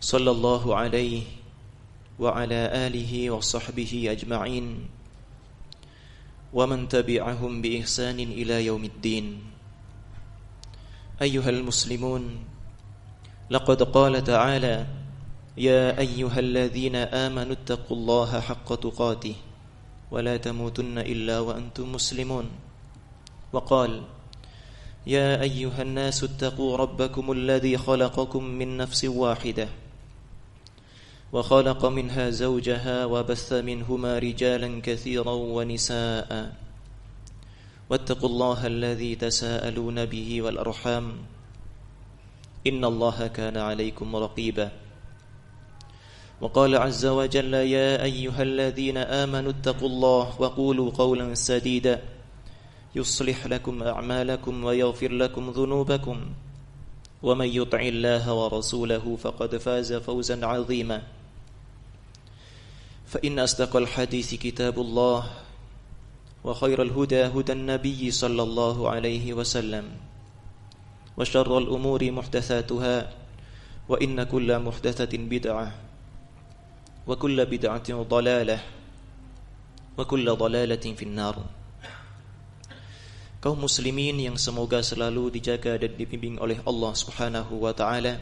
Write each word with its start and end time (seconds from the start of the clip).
صلى 0.00 0.30
الله 0.30 0.76
عليه 0.76 1.22
وعلى 2.18 2.60
آله 2.88 3.30
وصحبه 3.30 3.92
أجمعين. 4.10 4.66
ومن 6.52 6.88
تبعهم 6.88 7.62
بإحسان 7.62 8.18
إلى 8.20 8.66
يوم 8.66 8.84
الدين. 8.84 9.26
أيها 11.22 11.50
المسلمون 11.50 12.24
لقد 13.50 13.82
قال 13.82 14.24
تعالى 14.24 14.86
يا 15.56 15.98
أيها 15.98 16.38
الذين 16.38 16.96
آمنوا 16.96 17.52
اتقوا 17.52 17.96
الله 17.96 18.40
حق 18.40 18.68
تقاته 18.74 19.34
ولا 20.10 20.36
تموتن 20.36 20.98
إلا 20.98 21.40
وأنتم 21.40 21.92
مسلمون. 21.92 22.46
وقال 23.52 24.02
يا 25.06 25.42
أيها 25.42 25.82
الناس 25.82 26.24
اتقوا 26.24 26.76
ربكم 26.76 27.32
الذي 27.32 27.78
خلقكم 27.78 28.44
من 28.44 28.76
نفس 28.76 29.04
واحدة 29.04 29.68
وخلق 31.32 31.86
منها 31.86 32.30
زوجها 32.30 33.04
وبث 33.04 33.52
منهما 33.52 34.18
رجالا 34.18 34.80
كثيرا 34.82 35.32
ونساء. 35.32 36.54
واتقوا 37.90 38.28
الله 38.28 38.66
الذي 38.66 39.14
تساءلون 39.14 40.04
به 40.04 40.42
والأرحام. 40.42 41.12
إن 42.66 42.84
الله 42.84 43.26
كان 43.26 43.56
عليكم 43.56 44.16
رقيبا. 44.16 44.70
وقال 46.40 46.76
عز 46.76 47.06
وجل 47.06 47.54
يا 47.54 48.02
أيها 48.02 48.42
الذين 48.42 48.96
آمنوا 48.96 49.50
اتقوا 49.50 49.88
الله 49.88 50.40
وقولوا 50.40 50.90
قولا 50.90 51.34
سديدا. 51.34 52.02
يصلح 52.94 53.46
لكم 53.46 53.82
أعمالكم 53.82 54.64
ويغفر 54.64 55.12
لكم 55.12 55.50
ذنوبكم. 55.50 56.16
ومن 57.22 57.46
يطع 57.46 57.80
الله 57.80 58.34
ورسوله 58.34 59.16
فقد 59.16 59.56
فاز 59.56 59.92
فوزا 59.92 60.46
عظيما. 60.46 61.02
فإن 63.10 63.38
أصدق 63.38 63.74
الحديث 63.76 64.38
كتاب 64.38 64.78
الله 64.78 65.20
وخير 66.46 66.78
الهدى 66.82 67.22
هدى 67.34 67.52
النبي 67.52 68.10
صلى 68.10 68.42
الله 68.42 68.76
عليه 68.90 69.34
وسلم 69.34 69.86
وشر 71.18 71.50
الأمور 71.58 72.00
محدثاتها 72.10 72.96
وإن 73.90 74.22
كل 74.22 74.48
محدثة 74.58 75.12
بدعة 75.18 75.68
وكل 77.06 77.38
بدعة 77.46 77.88
ضلالة 77.90 78.58
وكل 79.98 80.26
ضلالة 80.30 80.84
في 80.94 81.04
النار 81.04 81.36
kaum 83.40 83.56
muslimin 83.56 84.20
yang 84.20 84.36
semoga 84.36 84.84
selalu 84.84 85.32
dijaga 85.32 85.80
dan 85.80 85.96
dibimbing 85.96 86.36
oleh 86.36 86.60
Allah 86.60 86.92
Subhanahu 86.92 87.64
wa 87.64 87.72
taala. 87.72 88.20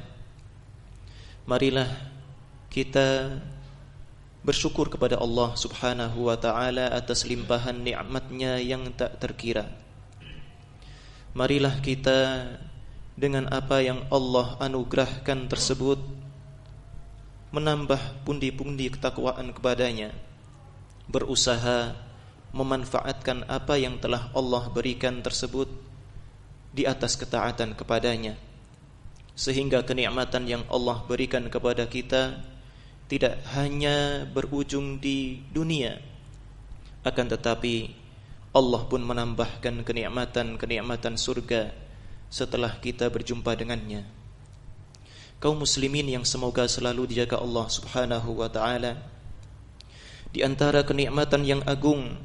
Marilah 1.42 1.90
kita 2.70 3.34
bersyukur 4.42 4.86
kepada 4.88 5.18
Allah 5.18 5.54
Subhanahu 5.58 6.30
wa 6.30 6.36
taala 6.38 6.90
atas 6.94 7.26
limpahan 7.26 7.82
nikmatnya 7.82 8.62
yang 8.62 8.90
tak 8.94 9.18
terkira. 9.18 9.66
Marilah 11.34 11.78
kita 11.82 12.50
dengan 13.18 13.50
apa 13.50 13.82
yang 13.82 14.06
Allah 14.08 14.54
anugerahkan 14.62 15.50
tersebut 15.50 15.98
menambah 17.50 18.22
pundi-pundi 18.22 18.92
ketakwaan 18.92 19.50
kepadanya, 19.56 20.14
berusaha 21.08 21.96
memanfaatkan 22.52 23.44
apa 23.48 23.76
yang 23.76 24.00
telah 24.00 24.32
Allah 24.32 24.68
berikan 24.72 25.20
tersebut 25.20 25.68
di 26.72 26.84
atas 26.88 27.16
ketaatan 27.16 27.76
kepadanya 27.76 28.36
sehingga 29.38 29.86
kenikmatan 29.86 30.50
yang 30.50 30.62
Allah 30.66 30.98
berikan 31.06 31.46
kepada 31.46 31.86
kita 31.86 32.42
tidak 33.08 33.40
hanya 33.56 34.28
berujung 34.28 35.00
di 35.00 35.40
dunia 35.50 35.96
akan 37.02 37.26
tetapi 37.32 37.90
Allah 38.52 38.82
pun 38.84 39.00
menambahkan 39.00 39.82
kenikmatan-kenikmatan 39.82 41.16
surga 41.16 41.72
setelah 42.28 42.76
kita 42.78 43.08
berjumpa 43.08 43.56
dengannya 43.56 44.04
kaum 45.40 45.64
muslimin 45.64 46.06
yang 46.06 46.24
semoga 46.28 46.68
selalu 46.68 47.08
dijaga 47.10 47.40
Allah 47.40 47.66
Subhanahu 47.72 48.44
wa 48.44 48.48
taala 48.52 49.00
di 50.28 50.44
antara 50.44 50.84
kenikmatan 50.84 51.40
yang 51.48 51.64
agung 51.64 52.20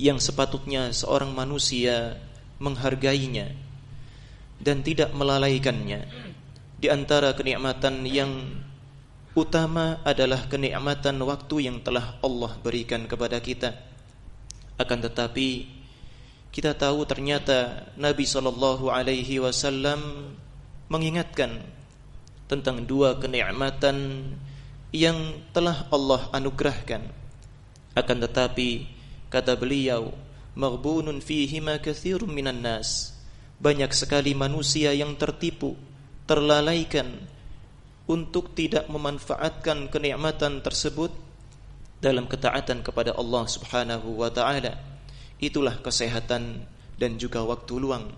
yang 0.00 0.16
sepatutnya 0.16 0.88
seorang 0.96 1.30
manusia 1.36 2.16
menghargainya 2.56 3.52
dan 4.62 4.80
tidak 4.80 5.10
melalaikannya. 5.12 6.06
Di 6.78 6.90
antara 6.90 7.34
kenikmatan 7.34 8.06
yang 8.06 8.62
utama 9.32 10.00
adalah 10.04 10.48
kenikmatan 10.48 11.20
waktu 11.24 11.68
yang 11.70 11.80
telah 11.80 12.16
Allah 12.20 12.52
berikan 12.60 13.04
kepada 13.08 13.40
kita. 13.40 13.74
Akan 14.76 15.00
tetapi 15.00 15.68
kita 16.52 16.76
tahu 16.76 17.04
ternyata 17.08 17.88
Nabi 17.96 18.28
sallallahu 18.28 18.92
alaihi 18.92 19.40
wasallam 19.40 20.32
mengingatkan 20.92 21.64
tentang 22.48 22.84
dua 22.84 23.16
kenikmatan 23.16 24.28
yang 24.92 25.40
telah 25.56 25.88
Allah 25.88 26.28
anugerahkan. 26.36 27.08
Akan 27.96 28.20
tetapi 28.20 29.00
Kata 29.32 29.56
beliau, 29.56 30.12
"Maghbunun 30.52 31.24
fihima 31.24 31.80
katsirun 31.80 32.28
minan 32.28 32.60
nas." 32.60 33.16
Banyak 33.56 33.88
sekali 33.96 34.36
manusia 34.36 34.92
yang 34.92 35.16
tertipu, 35.16 35.72
terlalaikan 36.28 37.31
untuk 38.12 38.52
tidak 38.52 38.92
memanfaatkan 38.92 39.88
kenikmatan 39.88 40.60
tersebut 40.60 41.08
dalam 42.04 42.28
ketaatan 42.28 42.84
kepada 42.84 43.16
Allah 43.16 43.48
Subhanahu 43.48 44.20
wa 44.20 44.28
taala. 44.28 44.76
Itulah 45.40 45.80
kesehatan 45.80 46.68
dan 47.00 47.16
juga 47.16 47.40
waktu 47.40 47.72
luang. 47.80 48.12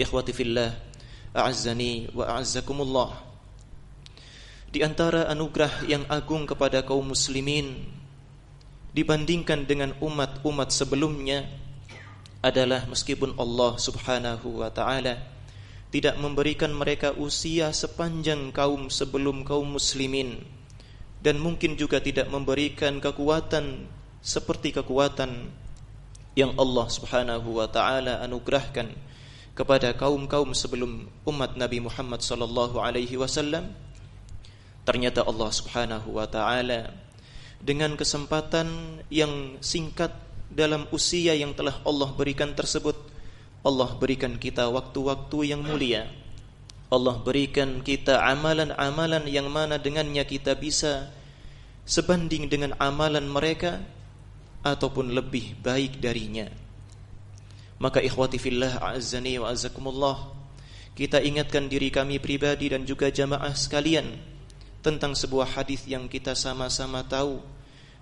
Ikhwati 0.00 0.32
fillah, 0.32 0.72
a'azzani 1.36 2.16
wa 2.16 2.24
a'azzakumullah. 2.32 3.12
Di 4.72 4.80
antara 4.80 5.28
anugerah 5.28 5.84
yang 5.86 6.08
agung 6.08 6.48
kepada 6.48 6.80
kaum 6.82 7.12
muslimin 7.12 7.84
dibandingkan 8.96 9.68
dengan 9.68 9.92
umat-umat 10.00 10.72
sebelumnya 10.72 11.46
adalah 12.42 12.88
meskipun 12.88 13.36
Allah 13.36 13.76
Subhanahu 13.78 14.64
wa 14.64 14.70
taala 14.72 15.33
tidak 15.94 16.18
memberikan 16.18 16.74
mereka 16.74 17.14
usia 17.14 17.70
sepanjang 17.70 18.50
kaum 18.50 18.90
sebelum 18.90 19.46
kaum 19.46 19.78
muslimin 19.78 20.42
dan 21.22 21.38
mungkin 21.38 21.78
juga 21.78 22.02
tidak 22.02 22.26
memberikan 22.26 22.98
kekuatan 22.98 23.86
seperti 24.18 24.74
kekuatan 24.74 25.54
yang 26.34 26.50
Allah 26.58 26.90
Subhanahu 26.90 27.62
wa 27.62 27.70
taala 27.70 28.18
anugerahkan 28.26 28.90
kepada 29.54 29.94
kaum-kaum 29.94 30.50
sebelum 30.50 31.06
umat 31.30 31.54
Nabi 31.54 31.78
Muhammad 31.78 32.26
sallallahu 32.26 32.82
alaihi 32.82 33.14
wasallam. 33.14 33.70
Ternyata 34.82 35.22
Allah 35.22 35.50
Subhanahu 35.54 36.18
wa 36.18 36.26
taala 36.26 36.90
dengan 37.62 37.94
kesempatan 37.94 38.98
yang 39.14 39.62
singkat 39.62 40.10
dalam 40.50 40.90
usia 40.90 41.38
yang 41.38 41.54
telah 41.54 41.78
Allah 41.86 42.10
berikan 42.12 42.50
tersebut 42.50 42.98
Allah 43.64 43.96
berikan 43.96 44.36
kita 44.36 44.68
waktu-waktu 44.68 45.56
yang 45.56 45.64
mulia. 45.64 46.04
Allah 46.92 47.16
berikan 47.16 47.80
kita 47.80 48.20
amalan-amalan 48.20 49.24
yang 49.24 49.48
mana 49.48 49.80
dengannya 49.80 50.20
kita 50.28 50.52
bisa 50.52 51.08
sebanding 51.88 52.52
dengan 52.52 52.76
amalan 52.76 53.24
mereka 53.24 53.80
ataupun 54.60 55.16
lebih 55.16 55.56
baik 55.64 55.96
darinya. 55.96 56.44
Maka 57.80 58.04
ikhwati 58.04 58.36
fillah 58.36 58.84
a'azzani 58.84 59.40
wa 59.40 59.48
azzakumullah 59.48 60.16
kita 60.94 61.18
ingatkan 61.18 61.66
diri 61.66 61.90
kami 61.90 62.22
pribadi 62.22 62.70
dan 62.70 62.86
juga 62.86 63.10
jamaah 63.10 63.50
sekalian 63.50 64.14
tentang 64.78 65.16
sebuah 65.16 65.58
hadis 65.58 65.88
yang 65.90 66.06
kita 66.06 66.38
sama-sama 66.38 67.02
tahu 67.02 67.42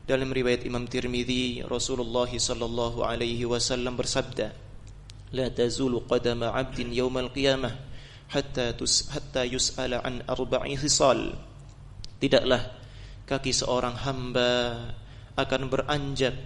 dalam 0.05 0.29
riwayat 0.29 0.67
Imam 0.69 0.85
Tirmidzi 0.85 1.65
Rasulullah 1.65 2.29
sallallahu 2.29 3.07
alaihi 3.07 3.49
wasallam 3.49 3.97
bersabda 3.97 4.72
La 5.33 5.49
tazulu 5.49 6.05
qadama 6.05 6.53
'abdin 6.53 6.93
yawmal 6.93 7.33
qiyamah 7.33 7.73
hatta 8.33 8.77
tus 8.77 9.09
hatta 9.09 9.49
yus'ala 9.49 10.05
an 10.05 10.21
arba'i 10.29 10.77
khisal 10.77 11.37
Tidaklah 12.21 12.63
kaki 13.25 13.51
seorang 13.51 13.97
hamba 13.99 14.93
akan 15.35 15.73
beranjak 15.73 16.37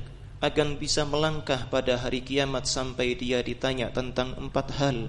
akan 0.40 0.76
bisa 0.76 1.04
melangkah 1.08 1.68
pada 1.68 1.96
hari 1.96 2.20
kiamat 2.20 2.68
sampai 2.68 3.16
dia 3.16 3.40
ditanya 3.40 3.88
tentang 3.92 4.36
empat 4.36 4.66
hal. 4.76 5.08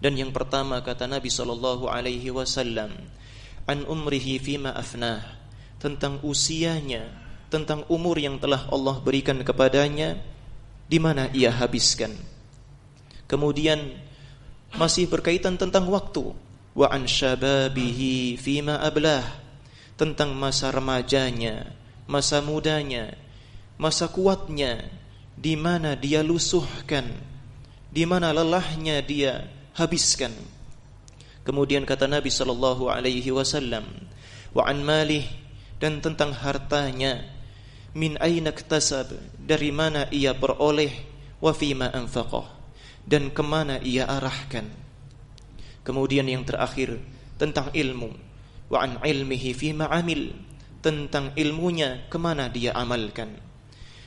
Dan 0.00 0.16
yang 0.18 0.32
pertama 0.34 0.80
kata 0.82 1.06
Nabi 1.06 1.30
sallallahu 1.30 1.86
alaihi 1.86 2.32
wasallam, 2.32 2.90
an 3.68 3.78
umrihi 3.86 4.40
fima 4.42 4.74
afnah, 4.74 5.22
tentang 5.78 6.18
usianya, 6.26 7.06
tentang 7.52 7.86
umur 7.86 8.18
yang 8.18 8.40
telah 8.42 8.66
Allah 8.72 8.98
berikan 8.98 9.38
kepadanya 9.44 10.18
di 10.90 10.98
mana 10.98 11.30
ia 11.30 11.54
habiskan. 11.54 12.10
Kemudian 13.30 13.94
masih 14.74 15.06
berkaitan 15.06 15.54
tentang 15.54 15.86
waktu, 15.86 16.34
wa 16.74 16.90
an 16.90 17.06
syababihi 17.06 18.34
fima 18.34 18.82
ablah. 18.82 19.22
Tentang 19.94 20.34
masa 20.34 20.74
remajanya, 20.74 21.70
masa 22.10 22.42
mudanya, 22.42 23.14
masa 23.78 24.10
kuatnya 24.10 24.82
di 25.38 25.54
mana 25.54 25.94
dia 25.94 26.26
lusuhkan, 26.26 27.06
di 27.86 28.02
mana 28.02 28.34
lelahnya 28.34 28.98
dia 28.98 29.46
habiskan. 29.78 30.34
Kemudian 31.46 31.86
kata 31.86 32.10
Nabi 32.10 32.34
sallallahu 32.34 32.90
alaihi 32.90 33.30
wasallam, 33.30 33.86
wa 34.50 34.66
an 34.66 34.82
malih 34.82 35.22
dan 35.78 36.02
tentang 36.02 36.34
hartanya, 36.34 37.30
min 37.94 38.18
aina 38.18 38.50
iktasab, 38.50 39.14
dari 39.38 39.70
mana 39.70 40.10
ia 40.10 40.34
beroleh, 40.34 40.90
wa 41.38 41.54
fima 41.54 41.92
anfaqah 41.94 42.59
dan 43.10 43.34
ke 43.34 43.42
mana 43.42 43.82
ia 43.82 44.06
arahkan. 44.06 44.70
Kemudian 45.82 46.30
yang 46.30 46.46
terakhir 46.46 47.02
tentang 47.34 47.74
ilmu. 47.74 48.14
Wa 48.70 48.86
an 48.86 49.02
ilmihi 49.02 49.50
fima 49.50 49.90
amil. 49.90 50.30
Tentang 50.78 51.34
ilmunya 51.34 52.06
ke 52.06 52.16
mana 52.22 52.46
dia 52.46 52.70
amalkan. 52.78 53.34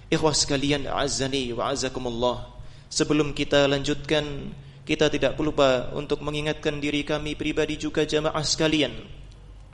Ikhwah 0.08 0.32
sekalian 0.32 0.88
azani 0.88 1.52
wa 1.52 1.68
azakumullah. 1.70 2.48
Sebelum 2.88 3.36
kita 3.36 3.68
lanjutkan, 3.68 4.56
kita 4.88 5.12
tidak 5.12 5.36
lupa 5.36 5.92
untuk 5.92 6.24
mengingatkan 6.24 6.80
diri 6.80 7.04
kami 7.04 7.36
pribadi 7.36 7.76
juga 7.76 8.08
jamaah 8.08 8.42
sekalian 8.42 8.94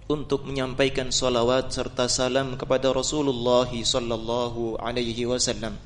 untuk 0.09 0.41
menyampaikan 0.49 1.13
salawat 1.13 1.69
serta 1.69 2.09
salam 2.09 2.57
kepada 2.57 2.89
Rasulullah 2.89 3.69
sallallahu 3.69 4.81
alaihi 4.81 5.29
wasallam. 5.29 5.77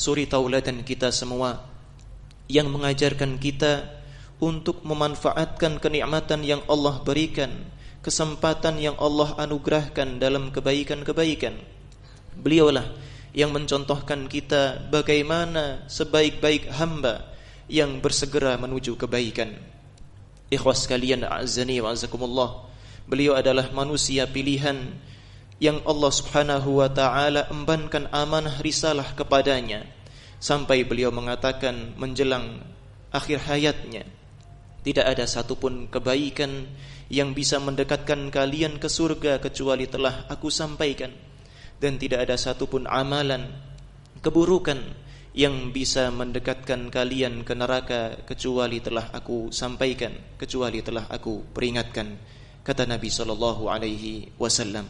Suri 0.00 0.24
taulatan 0.24 0.80
kita 0.80 1.12
semua 1.12 1.75
yang 2.46 2.70
mengajarkan 2.70 3.38
kita 3.42 3.90
untuk 4.38 4.84
memanfaatkan 4.84 5.80
kenikmatan 5.80 6.44
yang 6.44 6.62
Allah 6.70 7.00
berikan, 7.02 7.50
kesempatan 8.04 8.78
yang 8.78 8.96
Allah 9.00 9.34
anugerahkan 9.40 10.20
dalam 10.20 10.52
kebaikan-kebaikan. 10.52 11.56
Beliaulah 12.36 12.86
yang 13.32 13.52
mencontohkan 13.52 14.28
kita 14.28 14.88
bagaimana 14.92 15.88
sebaik-baik 15.88 16.68
hamba 16.76 17.32
yang 17.66 17.98
bersegera 17.98 18.54
menuju 18.60 18.94
kebaikan. 18.94 19.56
Ikhwas 20.52 20.86
kalian 20.86 21.26
a'zani 21.26 21.82
wa 21.82 21.90
azakumullah. 21.90 22.70
Beliau 23.08 23.34
adalah 23.34 23.72
manusia 23.74 24.28
pilihan 24.30 24.94
yang 25.58 25.80
Allah 25.88 26.12
Subhanahu 26.12 26.84
wa 26.84 26.88
taala 26.92 27.48
embankan 27.48 28.12
amanah 28.12 28.60
risalah 28.60 29.16
kepadanya 29.16 29.95
sampai 30.46 30.86
beliau 30.86 31.10
mengatakan 31.10 31.98
menjelang 31.98 32.62
akhir 33.10 33.42
hayatnya 33.50 34.06
tidak 34.86 35.18
ada 35.18 35.26
satupun 35.26 35.90
kebaikan 35.90 36.62
yang 37.10 37.34
bisa 37.34 37.58
mendekatkan 37.58 38.30
kalian 38.30 38.78
ke 38.78 38.86
surga 38.86 39.42
kecuali 39.42 39.90
telah 39.90 40.30
aku 40.30 40.46
sampaikan. 40.46 41.10
Dan 41.82 41.98
tidak 41.98 42.22
ada 42.22 42.38
satupun 42.38 42.86
amalan 42.86 43.50
keburukan 44.22 44.78
yang 45.34 45.74
bisa 45.74 46.14
mendekatkan 46.14 46.86
kalian 46.94 47.42
ke 47.42 47.52
neraka 47.58 48.22
kecuali 48.22 48.78
telah 48.78 49.10
aku 49.10 49.50
sampaikan, 49.50 50.14
kecuali 50.38 50.78
telah 50.86 51.10
aku 51.10 51.42
peringatkan. 51.50 52.14
Kata 52.62 52.86
Nabi 52.86 53.10
sallallahu 53.10 53.66
alaihi 53.66 54.38
wasallam. 54.38 54.86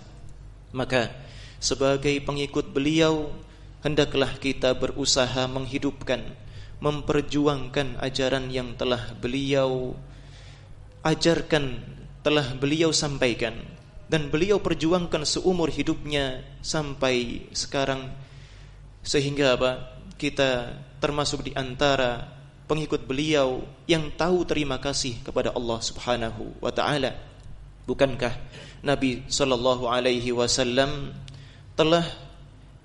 Maka 0.77 1.09
sebagai 1.57 2.21
pengikut 2.21 2.69
beliau 2.69 3.33
hendaklah 3.85 4.37
kita 4.41 4.77
berusaha 4.77 5.45
menghidupkan 5.49 6.47
memperjuangkan 6.81 8.01
ajaran 8.05 8.53
yang 8.53 8.77
telah 8.77 9.17
beliau 9.17 9.97
ajarkan, 11.01 11.81
telah 12.21 12.47
beliau 12.59 12.93
sampaikan 12.93 13.57
dan 14.07 14.29
beliau 14.29 14.61
perjuangkan 14.61 15.25
seumur 15.25 15.73
hidupnya 15.73 16.45
sampai 16.61 17.49
sekarang 17.57 18.13
sehingga 19.01 19.57
apa? 19.57 19.73
Kita 20.17 20.73
termasuk 20.99 21.47
di 21.47 21.53
antara 21.53 22.25
pengikut 22.67 23.05
beliau 23.07 23.63
yang 23.87 24.11
tahu 24.17 24.43
terima 24.49 24.81
kasih 24.83 25.23
kepada 25.23 25.55
Allah 25.55 25.79
Subhanahu 25.81 26.59
wa 26.59 26.73
taala. 26.73 27.15
Bukankah 27.87 28.35
Nabi 28.83 29.23
sallallahu 29.31 29.87
alaihi 29.87 30.35
wasallam 30.35 31.15
telah 31.79 32.03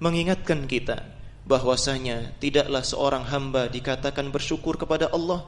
mengingatkan 0.02 0.66
kita 0.66 1.06
bahwasanya 1.46 2.34
tidaklah 2.42 2.82
seorang 2.82 3.22
hamba 3.30 3.70
dikatakan 3.70 4.34
bersyukur 4.34 4.76
kepada 4.82 5.14
Allah 5.14 5.46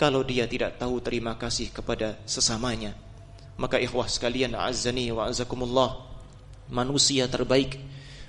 kalau 0.00 0.24
dia 0.24 0.48
tidak 0.48 0.80
tahu 0.80 1.04
terima 1.04 1.36
kasih 1.36 1.68
kepada 1.68 2.16
sesamanya. 2.24 2.96
Maka 3.60 3.76
ikhwah 3.76 4.08
sekalian 4.08 4.56
azzani 4.56 5.12
wa 5.12 5.28
azakumullah 5.28 6.08
manusia 6.72 7.28
terbaik, 7.28 7.76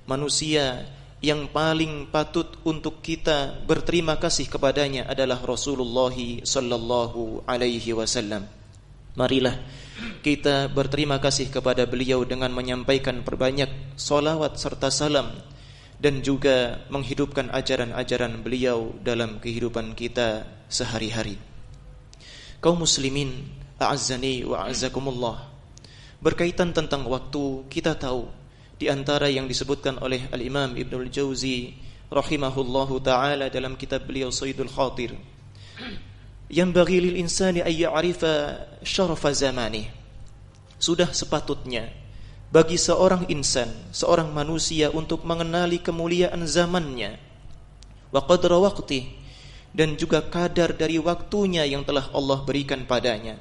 manusia 0.09 0.89
yang 1.19 1.51
paling 1.51 2.07
patut 2.09 2.59
untuk 2.63 3.03
kita 3.03 3.63
berterima 3.67 4.15
kasih 4.15 4.47
kepadanya 4.47 5.07
adalah 5.07 5.39
Rasulullah 5.39 6.15
sallallahu 6.43 7.43
alaihi 7.47 7.91
wasallam. 7.95 8.47
Marilah 9.19 9.55
kita 10.19 10.67
berterima 10.71 11.17
kasih 11.17 11.47
kepada 11.51 11.87
beliau 11.87 12.23
dengan 12.27 12.51
menyampaikan 12.51 13.23
perbanyak 13.23 13.69
salawat 13.95 14.59
serta 14.59 14.91
salam 14.91 15.31
dan 15.99 16.23
juga 16.23 16.83
menghidupkan 16.87 17.51
ajaran-ajaran 17.51 18.39
beliau 18.39 18.95
dalam 19.03 19.37
kehidupan 19.43 19.95
kita 19.95 20.47
sehari-hari. 20.71 21.35
Kaum 22.63 22.83
muslimin, 22.83 23.47
a'azzani 23.79 24.47
wa 24.47 24.67
a'azzakumullah. 24.67 25.37
Berkaitan 26.19 26.75
tentang 26.75 27.07
waktu, 27.07 27.67
kita 27.71 27.95
tahu 27.95 28.27
di 28.79 28.87
antara 28.87 29.27
yang 29.27 29.47
disebutkan 29.47 29.99
oleh 29.99 30.27
Al-Imam 30.31 30.75
Ibnul 30.75 31.11
Jauzi 31.11 31.75
rahimahullahu 32.07 32.99
taala 33.03 33.51
dalam 33.51 33.75
kitab 33.75 34.07
beliau 34.07 34.31
Sayyidul 34.31 34.71
Khatir. 34.71 35.15
Yang 36.49 36.69
bagi 36.73 36.97
lil 36.97 37.15
insani 37.21 37.61
ay 37.61 37.85
ya'rifa 37.85 38.33
syarafa 38.81 39.29
zamani. 39.31 39.85
Sudah 40.81 41.13
sepatutnya 41.13 41.93
bagi 42.49 42.81
seorang 42.81 43.29
insan, 43.29 43.69
seorang 43.93 44.33
manusia 44.33 44.89
untuk 44.89 45.21
mengenali 45.21 45.77
kemuliaan 45.77 46.41
zamannya 46.49 47.21
wa 48.09 48.25
qadra 48.25 48.57
waqti 48.57 49.05
dan 49.69 49.93
juga 49.93 50.25
kadar 50.25 50.73
dari 50.73 50.97
waktunya 50.97 51.61
yang 51.69 51.85
telah 51.85 52.09
Allah 52.09 52.41
berikan 52.41 52.89
padanya. 52.89 53.37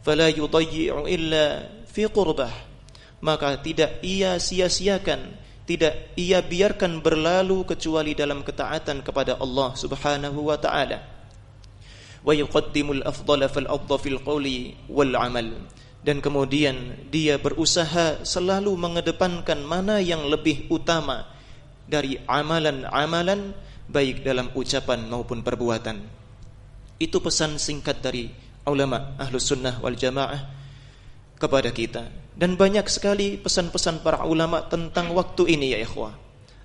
Fala 0.00 0.32
yudayyi'u 0.32 1.04
illa 1.04 1.68
fi 1.84 2.08
qurbah. 2.08 2.72
Maka 3.20 3.60
tidak 3.60 4.00
ia 4.00 4.40
sia-siakan, 4.40 5.36
tidak 5.68 6.16
ia 6.16 6.40
biarkan 6.40 7.04
berlalu 7.04 7.68
kecuali 7.68 8.16
dalam 8.16 8.40
ketaatan 8.40 9.04
kepada 9.04 9.36
Allah 9.36 9.76
Subhanahu 9.76 10.48
wa 10.48 10.56
taala. 10.56 11.19
Wa 12.20 12.36
yuqaddimul 12.36 13.02
afdala 13.04 13.48
fal 13.48 13.68
afdha 13.68 13.96
fil 13.96 14.20
qawli 14.20 14.76
wal 14.92 15.16
amal 15.16 15.48
dan 16.00 16.24
kemudian 16.24 16.96
dia 17.12 17.36
berusaha 17.36 18.24
selalu 18.24 18.72
mengedepankan 18.72 19.60
mana 19.60 20.00
yang 20.00 20.24
lebih 20.24 20.64
utama 20.72 21.28
dari 21.84 22.16
amalan-amalan 22.24 23.52
baik 23.84 24.24
dalam 24.24 24.48
ucapan 24.56 25.04
maupun 25.12 25.44
perbuatan. 25.44 26.00
Itu 26.96 27.20
pesan 27.20 27.60
singkat 27.60 28.00
dari 28.00 28.32
ulama 28.64 29.16
ahlus 29.20 29.52
sunnah 29.52 29.76
wal 29.84 29.96
jamaah 29.96 30.40
kepada 31.36 31.68
kita. 31.68 32.08
Dan 32.32 32.56
banyak 32.56 32.88
sekali 32.88 33.36
pesan-pesan 33.36 34.00
para 34.00 34.24
ulama 34.24 34.64
tentang 34.64 35.12
waktu 35.12 35.52
ini 35.52 35.76
ya 35.76 35.84
ikhwah. 35.84 36.16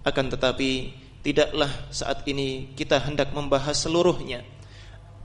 Akan 0.08 0.32
tetapi 0.32 0.96
tidaklah 1.26 1.72
saat 1.92 2.24
ini 2.30 2.72
kita 2.78 3.04
hendak 3.04 3.36
membahas 3.36 3.76
seluruhnya. 3.76 4.46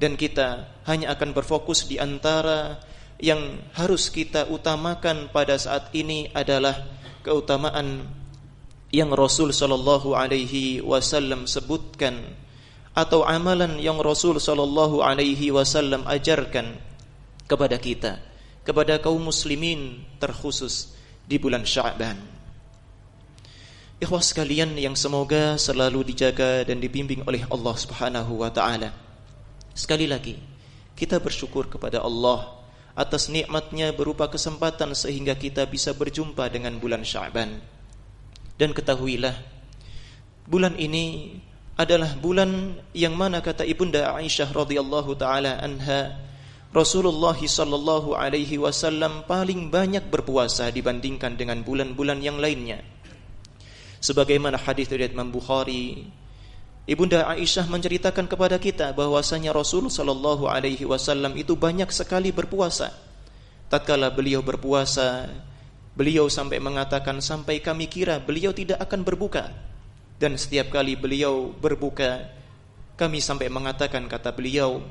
Dan 0.00 0.16
kita 0.16 0.80
hanya 0.88 1.12
akan 1.12 1.36
berfokus 1.36 1.84
di 1.84 2.00
antara 2.00 2.80
yang 3.20 3.60
harus 3.76 4.08
kita 4.08 4.48
utamakan 4.48 5.28
pada 5.28 5.60
saat 5.60 5.92
ini 5.92 6.32
adalah 6.32 6.72
keutamaan 7.20 8.08
yang 8.88 9.12
Rasul 9.12 9.52
sallallahu 9.52 10.16
alaihi 10.16 10.80
wasallam 10.80 11.44
sebutkan 11.44 12.32
atau 12.96 13.28
amalan 13.28 13.76
yang 13.76 14.00
Rasul 14.00 14.40
sallallahu 14.40 15.04
alaihi 15.04 15.52
wasallam 15.52 16.08
ajarkan 16.08 16.80
kepada 17.44 17.76
kita 17.76 18.18
kepada 18.64 19.00
kaum 19.00 19.20
muslimin 19.20 20.04
terkhusus 20.20 20.92
di 21.24 21.40
bulan 21.40 21.64
Sya'ban. 21.64 22.16
Ikhwas 24.00 24.32
sekalian 24.32 24.80
yang 24.80 24.96
semoga 24.96 25.60
selalu 25.60 26.12
dijaga 26.12 26.64
dan 26.64 26.80
dibimbing 26.80 27.20
oleh 27.28 27.44
Allah 27.52 27.74
Subhanahu 27.76 28.40
wa 28.40 28.48
taala. 28.48 29.09
Sekali 29.80 30.04
lagi, 30.04 30.36
kita 30.92 31.16
bersyukur 31.16 31.72
kepada 31.72 32.04
Allah 32.04 32.52
atas 32.92 33.32
nikmatnya 33.32 33.96
berupa 33.96 34.28
kesempatan 34.28 34.92
sehingga 34.92 35.32
kita 35.32 35.64
bisa 35.64 35.96
berjumpa 35.96 36.52
dengan 36.52 36.76
bulan 36.76 37.00
Sya'ban. 37.00 37.56
Dan 38.60 38.76
ketahuilah, 38.76 39.32
bulan 40.44 40.76
ini 40.76 41.32
adalah 41.80 42.12
bulan 42.12 42.76
yang 42.92 43.16
mana 43.16 43.40
kata 43.40 43.64
Ibunda 43.64 44.20
Aisyah 44.20 44.52
radhiyallahu 44.52 45.16
taala 45.16 45.56
anha 45.64 46.28
Rasulullah 46.76 47.40
sallallahu 47.40 48.12
alaihi 48.12 48.60
wasallam 48.60 49.24
paling 49.24 49.72
banyak 49.72 50.12
berpuasa 50.12 50.68
dibandingkan 50.68 51.40
dengan 51.40 51.64
bulan-bulan 51.64 52.20
yang 52.20 52.36
lainnya. 52.36 52.84
Sebagaimana 54.04 54.60
hadis 54.60 54.92
dari 54.92 55.08
Imam 55.08 55.32
Bukhari, 55.32 56.04
Ibunda 56.90 57.22
Aisyah 57.22 57.70
menceritakan 57.70 58.26
kepada 58.26 58.58
kita 58.58 58.90
bahwasanya 58.90 59.54
Rasul 59.54 59.86
sallallahu 59.86 60.50
alaihi 60.50 60.82
wasallam 60.82 61.38
itu 61.38 61.54
banyak 61.54 61.86
sekali 61.94 62.34
berpuasa. 62.34 62.90
Tatkala 63.70 64.10
beliau 64.10 64.42
berpuasa, 64.42 65.30
beliau 65.94 66.26
sampai 66.26 66.58
mengatakan 66.58 67.22
sampai 67.22 67.62
kami 67.62 67.86
kira 67.86 68.18
beliau 68.18 68.50
tidak 68.50 68.82
akan 68.82 69.06
berbuka. 69.06 69.54
Dan 70.18 70.34
setiap 70.34 70.74
kali 70.74 70.98
beliau 70.98 71.54
berbuka, 71.54 72.26
kami 72.98 73.22
sampai 73.22 73.46
mengatakan 73.46 74.10
kata 74.10 74.34
beliau, 74.34 74.82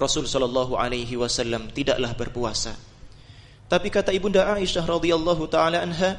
Rasul 0.00 0.24
sallallahu 0.24 0.80
alaihi 0.80 1.12
wasallam 1.20 1.68
tidaklah 1.76 2.16
berpuasa. 2.16 2.72
Tapi 3.68 3.92
kata 3.92 4.16
Ibunda 4.16 4.48
Aisyah 4.56 4.88
radhiyallahu 4.88 5.44
taala 5.52 5.84
anha, 5.84 6.16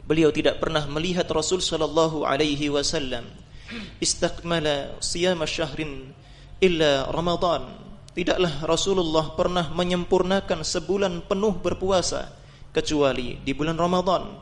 Beliau 0.00 0.32
tidak 0.34 0.58
pernah 0.58 0.82
melihat 0.90 1.28
Rasul 1.30 1.62
sallallahu 1.62 2.26
alaihi 2.26 2.66
wasallam 2.66 3.39
istakmala 4.02 4.98
siyam 4.98 5.42
syahrin 5.44 6.12
illa 6.60 7.08
Ramadan. 7.08 7.70
Tidaklah 8.10 8.66
Rasulullah 8.66 9.32
pernah 9.38 9.70
menyempurnakan 9.70 10.66
sebulan 10.66 11.24
penuh 11.30 11.54
berpuasa 11.62 12.34
kecuali 12.74 13.38
di 13.40 13.54
bulan 13.54 13.78
Ramadan. 13.78 14.34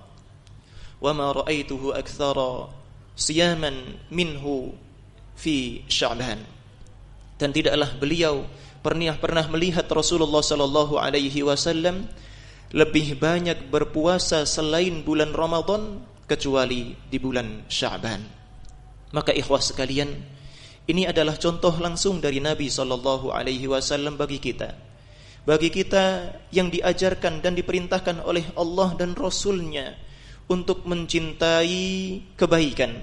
Wa 0.99 1.12
ma 1.14 1.30
ra'aituhu 1.30 1.94
aktsara 1.94 2.73
siyaman 3.14 4.08
minhu 4.08 4.73
fi 5.38 5.85
Sya'ban. 5.87 6.42
Dan 7.38 7.54
tidaklah 7.54 7.94
beliau 8.00 8.42
pernah 8.82 9.14
pernah 9.14 9.47
melihat 9.47 9.87
Rasulullah 9.87 10.42
sallallahu 10.42 10.99
alaihi 10.99 11.47
wasallam 11.47 12.08
lebih 12.75 13.16
banyak 13.20 13.70
berpuasa 13.70 14.42
selain 14.44 15.06
bulan 15.06 15.32
Ramadan 15.32 16.02
kecuali 16.28 16.97
di 17.08 17.16
bulan 17.16 17.68
Sya'ban. 17.70 18.20
Maka 19.12 19.32
ikhwah 19.32 19.60
sekalian, 19.60 20.12
ini 20.88 21.04
adalah 21.04 21.36
contoh 21.36 21.72
langsung 21.80 22.20
dari 22.20 22.40
Nabi 22.40 22.68
sallallahu 22.68 23.32
alaihi 23.32 23.68
wasallam 23.68 24.16
bagi 24.16 24.40
kita. 24.40 24.72
Bagi 25.48 25.72
kita 25.72 26.36
yang 26.52 26.68
diajarkan 26.68 27.40
dan 27.40 27.56
diperintahkan 27.56 28.20
oleh 28.20 28.44
Allah 28.52 28.92
dan 29.00 29.16
Rasulnya 29.16 29.96
untuk 30.48 30.84
mencintai 30.84 31.84
kebaikan, 32.36 33.00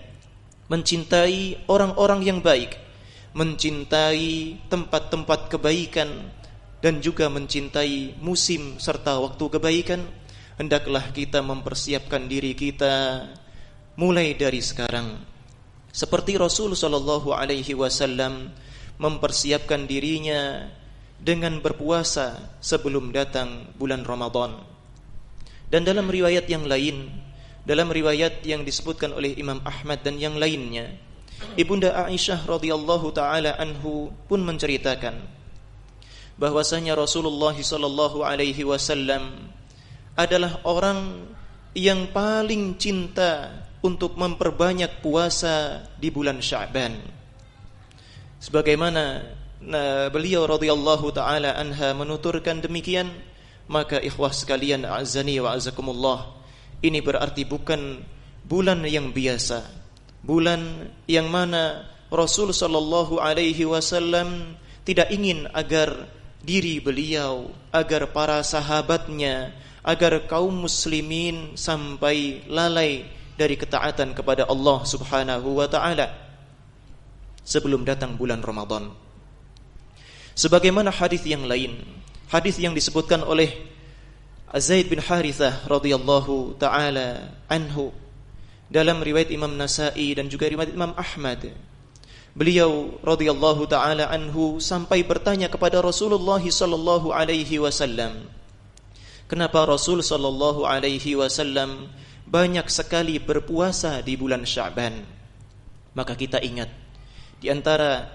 mencintai 0.70 1.66
orang-orang 1.70 2.22
yang 2.22 2.40
baik, 2.42 2.78
mencintai 3.34 4.62
tempat-tempat 4.70 5.50
kebaikan, 5.50 6.10
dan 6.86 7.02
juga 7.02 7.34
mencintai 7.34 8.22
musim 8.22 8.78
serta 8.78 9.18
waktu 9.18 9.46
kebaikan, 9.58 10.06
hendaklah 10.62 11.10
kita 11.14 11.42
mempersiapkan 11.42 12.30
diri 12.30 12.54
kita 12.54 13.26
mulai 13.98 14.38
dari 14.38 14.62
sekarang. 14.62 15.35
Seperti 15.96 16.36
Rasul 16.36 16.76
Shallallahu 16.76 17.32
Alaihi 17.32 17.72
Wasallam 17.72 18.52
mempersiapkan 19.00 19.88
dirinya 19.88 20.68
dengan 21.24 21.64
berpuasa 21.64 22.60
sebelum 22.60 23.16
datang 23.16 23.72
bulan 23.80 24.04
Ramadan. 24.04 24.60
Dan 25.72 25.88
dalam 25.88 26.12
riwayat 26.12 26.52
yang 26.52 26.68
lain, 26.68 27.16
dalam 27.64 27.88
riwayat 27.88 28.44
yang 28.44 28.68
disebutkan 28.68 29.16
oleh 29.16 29.40
Imam 29.40 29.64
Ahmad 29.64 30.04
dan 30.04 30.20
yang 30.20 30.36
lainnya, 30.36 31.00
Ibunda 31.56 31.96
Aisyah 31.96 32.44
radhiyallahu 32.44 33.16
taala 33.16 33.56
anhu 33.56 34.12
pun 34.28 34.44
menceritakan 34.44 35.16
bahwasanya 36.36 37.00
Rasulullah 37.00 37.56
sallallahu 37.56 38.24
alaihi 38.24 38.68
wasallam 38.68 39.52
adalah 40.20 40.60
orang 40.68 41.32
yang 41.76 42.12
paling 42.12 42.76
cinta 42.76 43.64
untuk 43.86 44.18
memperbanyak 44.18 45.06
puasa 45.06 45.86
di 46.02 46.10
bulan 46.10 46.42
Sya'ban. 46.42 46.98
Sebagaimana 48.42 49.22
nah, 49.62 50.10
beliau 50.10 50.50
radhiyallahu 50.50 51.14
taala 51.14 51.54
anha 51.54 51.94
menuturkan 51.94 52.66
demikian, 52.66 53.14
maka 53.70 54.02
ikhwah 54.02 54.34
sekalian 54.34 54.90
azani 54.90 55.38
wa 55.38 55.54
azakumullah, 55.54 56.34
ini 56.82 56.98
berarti 57.06 57.46
bukan 57.46 58.02
bulan 58.42 58.82
yang 58.90 59.14
biasa. 59.14 59.62
Bulan 60.26 60.90
yang 61.06 61.30
mana 61.30 61.86
Rasul 62.10 62.50
sallallahu 62.50 63.22
alaihi 63.22 63.70
wasallam 63.70 64.58
tidak 64.82 65.14
ingin 65.14 65.46
agar 65.54 66.10
diri 66.46 66.78
beliau 66.78 67.50
agar 67.74 68.10
para 68.14 68.42
sahabatnya 68.46 69.54
agar 69.86 70.26
kaum 70.26 70.66
muslimin 70.66 71.54
sampai 71.58 72.46
lalai 72.50 73.06
dari 73.36 73.60
ketaatan 73.60 74.16
kepada 74.16 74.48
Allah 74.48 74.84
Subhanahu 74.84 75.60
wa 75.60 75.68
taala 75.68 76.12
sebelum 77.44 77.84
datang 77.86 78.16
bulan 78.16 78.42
Ramadan. 78.42 78.92
Sebagaimana 80.36 80.92
hadis 80.92 81.24
yang 81.24 81.48
lain, 81.48 81.80
hadis 82.28 82.60
yang 82.60 82.76
disebutkan 82.76 83.24
oleh 83.24 83.52
Zaid 84.56 84.92
bin 84.92 85.00
Harithah 85.00 85.68
radhiyallahu 85.68 86.60
taala 86.60 87.36
anhu 87.48 87.92
dalam 88.68 89.00
riwayat 89.00 89.32
Imam 89.32 89.52
Nasai 89.56 90.16
dan 90.16 90.28
juga 90.28 90.50
riwayat 90.50 90.74
Imam 90.74 90.92
Ahmad 90.98 91.54
Beliau 92.36 93.00
radhiyallahu 93.00 93.64
taala 93.72 94.12
anhu 94.12 94.60
sampai 94.60 95.08
bertanya 95.08 95.48
kepada 95.48 95.80
Rasulullah 95.80 96.44
sallallahu 96.44 97.16
alaihi 97.16 97.64
wasallam, 97.64 98.28
"Kenapa 99.32 99.64
Rasul 99.64 100.04
sallallahu 100.04 100.68
alaihi 100.68 101.16
wasallam 101.16 101.88
banyak 102.26 102.66
sekali 102.68 103.22
berpuasa 103.22 104.02
di 104.02 104.18
bulan 104.18 104.44
Sya'ban?" 104.44 105.06
Maka 105.96 106.14
kita 106.18 106.44
ingat 106.44 106.68
di 107.40 107.48
antara 107.48 108.10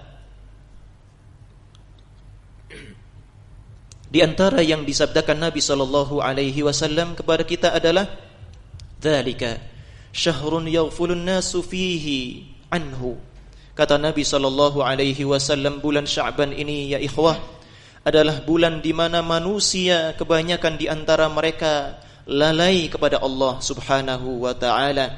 di 4.11 4.19
antara 4.19 4.59
yang 4.59 4.83
disabdakan 4.83 5.49
Nabi 5.49 5.63
sallallahu 5.63 6.19
alaihi 6.19 6.61
wasallam 6.67 7.15
kepada 7.15 7.47
kita 7.47 7.71
adalah 7.71 8.05
"Dzalika 8.99 9.57
syahrun 10.11 10.67
yaghfulun 10.67 11.23
nasu 11.23 11.63
fihi 11.63 12.43
anhu." 12.69 13.15
Kata 13.71 13.95
Nabi 13.95 14.27
sallallahu 14.27 14.83
alaihi 14.83 15.23
wasallam 15.23 15.79
bulan 15.79 16.03
Sya'ban 16.03 16.51
ini 16.51 16.91
ya 16.91 16.99
ikhwah 16.99 17.39
adalah 18.03 18.43
bulan 18.43 18.83
di 18.83 18.91
mana 18.91 19.23
manusia 19.23 20.11
kebanyakan 20.19 20.75
di 20.75 20.91
antara 20.91 21.31
mereka 21.31 22.01
lalai 22.29 22.89
kepada 22.91 23.21
Allah 23.21 23.61
Subhanahu 23.61 24.43
wa 24.45 24.53
taala. 24.57 25.17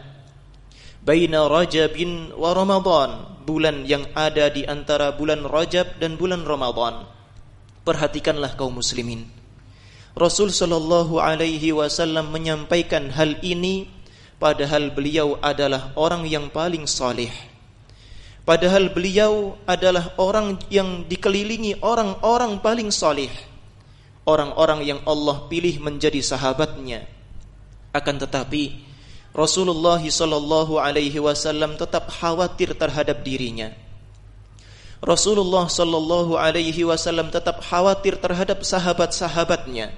Baina 1.04 1.48
Rajabin 1.52 2.32
wa 2.36 2.56
Ramadan, 2.56 3.44
bulan 3.44 3.84
yang 3.84 4.08
ada 4.16 4.48
di 4.48 4.64
antara 4.64 5.12
bulan 5.16 5.44
Rajab 5.44 6.00
dan 6.00 6.16
bulan 6.16 6.48
Ramadan. 6.48 7.04
Perhatikanlah 7.84 8.56
kaum 8.56 8.80
muslimin. 8.80 9.28
Rasul 10.16 10.54
sallallahu 10.54 11.20
alaihi 11.20 11.76
wasallam 11.76 12.32
menyampaikan 12.32 13.12
hal 13.12 13.36
ini 13.44 13.92
padahal 14.40 14.96
beliau 14.96 15.36
adalah 15.44 15.92
orang 16.00 16.24
yang 16.30 16.48
paling 16.48 16.88
saleh 16.88 17.34
Padahal 18.44 18.92
beliau 18.92 19.56
adalah 19.64 20.20
orang 20.20 20.60
yang 20.68 21.08
dikelilingi 21.08 21.80
orang-orang 21.80 22.60
paling 22.60 22.92
salih. 22.92 23.32
Orang-orang 24.24 24.88
yang 24.88 25.00
Allah 25.04 25.48
pilih 25.52 25.84
menjadi 25.84 26.24
sahabatnya. 26.24 27.04
Akan 27.92 28.16
tetapi 28.16 28.94
Rasulullah 29.34 30.00
sallallahu 30.00 30.80
alaihi 30.80 31.20
wasallam 31.20 31.74
tetap 31.76 32.08
khawatir 32.08 32.78
terhadap 32.78 33.26
dirinya. 33.26 33.74
Rasulullah 35.04 35.68
sallallahu 35.68 36.40
alaihi 36.40 36.88
wasallam 36.88 37.28
tetap 37.28 37.60
khawatir 37.60 38.16
terhadap 38.16 38.64
sahabat-sahabatnya. 38.64 39.92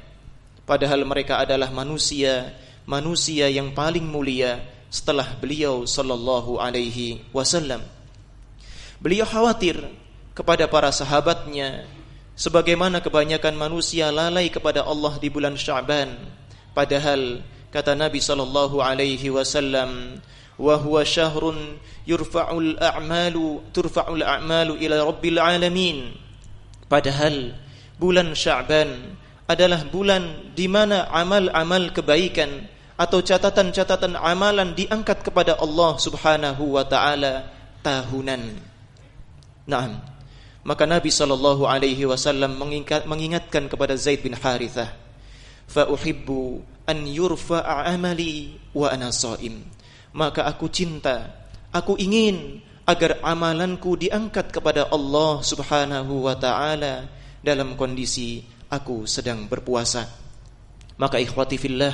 Padahal 0.65 1.05
mereka 1.05 1.37
adalah 1.37 1.69
manusia, 1.69 2.57
manusia 2.89 3.45
yang 3.51 3.69
paling 3.77 4.01
mulia 4.01 4.65
setelah 4.89 5.37
beliau 5.37 5.85
sallallahu 5.85 6.57
alaihi 6.57 7.21
wasallam. 7.29 7.85
Beliau 8.97 9.29
khawatir 9.29 9.77
kepada 10.33 10.65
para 10.65 10.89
sahabatnya 10.89 11.85
sebagaimana 12.35 12.99
kebanyakan 12.99 13.55
manusia 13.55 14.11
lalai 14.11 14.51
kepada 14.51 14.83
Allah 14.83 15.15
di 15.17 15.31
bulan 15.31 15.55
Sya'ban 15.55 16.15
padahal 16.75 17.41
kata 17.71 17.95
Nabi 17.95 18.19
sallallahu 18.19 18.83
alaihi 18.83 19.31
wasallam 19.31 20.19
wa 20.55 20.75
huwa 20.79 21.03
syahrun 21.03 21.79
yurfa'ul 22.07 22.79
a'malu 22.79 23.63
turfa'ul 23.75 24.23
a'malu 24.23 24.79
ila 24.79 25.07
rabbil 25.07 25.39
alamin 25.39 26.15
padahal 26.87 27.55
bulan 27.99 28.35
Sya'ban 28.35 29.15
adalah 29.45 29.85
bulan 29.87 30.55
di 30.57 30.65
mana 30.65 31.07
amal-amal 31.13 31.93
kebaikan 31.93 32.65
atau 32.95 33.19
catatan-catatan 33.19 34.15
amalan 34.15 34.71
diangkat 34.71 35.21
kepada 35.21 35.59
Allah 35.59 35.99
Subhanahu 35.99 36.79
wa 36.79 36.83
taala 36.87 37.51
tahunan. 37.83 38.55
Naam. 39.67 40.14
Maka 40.65 40.89
Nabi 40.89 41.13
sallallahu 41.13 41.69
alaihi 41.69 42.09
wasallam 42.09 42.57
mengingat, 42.57 43.05
mengingatkan 43.05 43.69
kepada 43.69 43.93
Zaid 43.93 44.25
bin 44.25 44.33
Harithah, 44.33 44.97
"Fa 45.69 45.85
uhibbu 45.85 46.65
an 46.89 47.05
yurfa'a 47.05 47.85
amali 47.93 48.57
wa 48.73 48.89
ana 48.89 49.13
shaim." 49.13 49.61
Maka 50.17 50.49
aku 50.49 50.65
cinta, 50.73 51.45
aku 51.69 52.01
ingin 52.01 52.65
agar 52.89 53.21
amalanku 53.21 53.93
diangkat 53.93 54.49
kepada 54.49 54.89
Allah 54.89 55.45
Subhanahu 55.45 56.25
wa 56.25 56.33
taala 56.33 57.13
dalam 57.45 57.77
kondisi 57.77 58.41
aku 58.65 59.05
sedang 59.05 59.45
berpuasa. 59.45 60.09
Maka 60.97 61.21
ikhwati 61.21 61.61
fillah, 61.61 61.93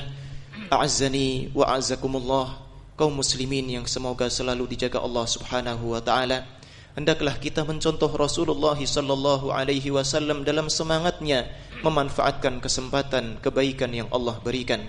a'azzani 0.72 1.52
wa 1.52 1.68
a'azzakumullah, 1.68 2.48
kaum 2.96 3.20
muslimin 3.20 3.68
yang 3.68 3.84
semoga 3.84 4.32
selalu 4.32 4.64
dijaga 4.80 5.04
Allah 5.04 5.28
Subhanahu 5.28 5.92
wa 5.92 6.00
taala 6.00 6.61
hendaklah 6.98 7.36
kita 7.40 7.64
mencontoh 7.64 8.12
Rasulullah 8.12 8.76
sallallahu 8.76 9.52
alaihi 9.52 9.92
wasallam 9.94 10.44
dalam 10.44 10.68
semangatnya 10.68 11.48
memanfaatkan 11.82 12.60
kesempatan 12.60 13.40
kebaikan 13.40 13.92
yang 13.96 14.08
Allah 14.12 14.38
berikan. 14.44 14.88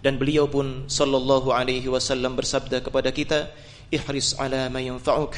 Dan 0.00 0.16
beliau 0.16 0.48
pun 0.48 0.88
sallallahu 0.88 1.52
alaihi 1.52 1.88
wasallam 1.88 2.36
bersabda 2.36 2.80
kepada 2.80 3.12
kita, 3.12 3.52
"Ihris 3.92 4.36
ala 4.40 4.68
ma 4.72 4.80
yanfa'uk." 4.80 5.36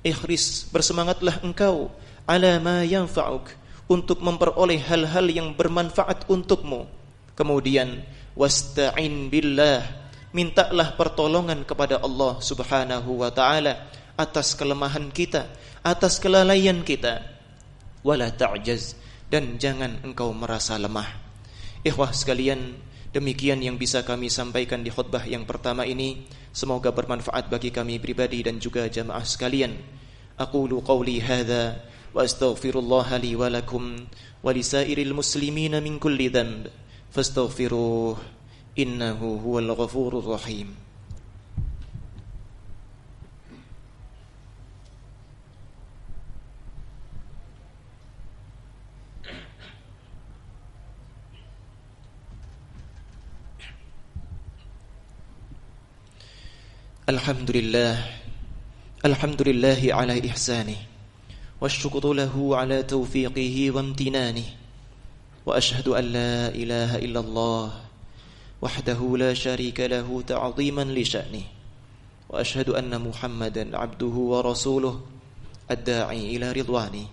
Ihris, 0.00 0.70
bersemangatlah 0.72 1.44
engkau 1.44 1.92
ala 2.24 2.56
ma 2.62 2.86
yanfa'uk 2.86 3.52
untuk 3.88 4.20
memperoleh 4.24 4.80
hal-hal 4.80 5.26
yang 5.28 5.52
bermanfaat 5.52 6.28
untukmu. 6.28 6.88
Kemudian 7.36 8.04
wasta'in 8.32 9.28
billah, 9.28 9.84
mintalah 10.32 10.94
pertolongan 10.94 11.64
kepada 11.64 12.00
Allah 12.00 12.40
Subhanahu 12.40 13.24
wa 13.24 13.32
taala 13.32 13.88
atas 14.18 14.58
kelemahan 14.58 15.14
kita, 15.14 15.46
atas 15.86 16.18
kelalaian 16.18 16.82
kita. 16.82 17.22
Wala 18.02 18.34
ta'jaz 18.34 18.98
dan 19.30 19.56
jangan 19.62 20.02
engkau 20.02 20.34
merasa 20.34 20.74
lemah. 20.74 21.06
Ikhwah 21.86 22.10
sekalian, 22.10 22.74
demikian 23.14 23.62
yang 23.62 23.78
bisa 23.78 24.02
kami 24.02 24.26
sampaikan 24.26 24.82
di 24.82 24.90
khutbah 24.90 25.22
yang 25.22 25.46
pertama 25.46 25.86
ini. 25.86 26.26
Semoga 26.50 26.90
bermanfaat 26.90 27.46
bagi 27.46 27.70
kami 27.70 28.02
pribadi 28.02 28.42
dan 28.42 28.58
juga 28.58 28.90
jamaah 28.90 29.22
sekalian. 29.22 29.78
Aqulu 30.34 30.82
qawli 30.82 31.22
hadza 31.22 31.78
wa 32.10 32.26
astaghfirullah 32.26 33.14
li 33.22 33.38
wa 33.38 33.46
lakum 33.46 34.10
wa 34.42 34.50
lisairil 34.50 35.14
muslimina 35.14 35.78
min 35.78 36.02
kulli 36.02 36.26
dhanb 36.26 36.66
fastaghfiruh 37.14 38.18
innahu 38.74 39.38
huwal 39.38 39.70
ghafurur 39.78 40.34
rahim. 40.34 40.87
الحمد 57.08 57.48
لله 57.56 57.96
الحمد 59.00 59.40
لله 59.48 59.80
على 59.96 60.28
إحسانه 60.28 60.76
والشكر 61.56 62.04
له 62.12 62.36
على 62.36 62.84
توفيقه 62.84 63.56
وامتنانه 63.70 64.48
وأشهد 65.48 65.88
أن 65.88 66.04
لا 66.04 66.52
إله 66.52 67.00
إلا 67.00 67.20
الله 67.24 67.66
وحده 68.60 69.00
لا 69.16 69.32
شريك 69.32 69.80
له 69.80 70.04
تعظيما 70.04 70.84
لشأنه 70.84 71.48
وأشهد 72.28 72.76
أن 72.76 72.92
محمدا 73.00 73.64
عبده 73.72 74.14
ورسوله 74.32 75.00
الداعي 75.70 76.36
إلى 76.36 76.52
رضوانه. 76.60 77.08